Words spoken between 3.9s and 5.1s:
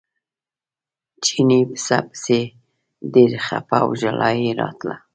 ژړا یې راتله.